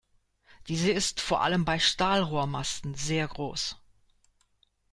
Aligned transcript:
Diese 0.67 0.89
ist 0.89 1.21
vor 1.21 1.41
allem 1.41 1.63
bei 1.63 1.77
Stahlrohrmasten 1.77 2.95
sehr 2.95 3.27
groß. 3.27 3.77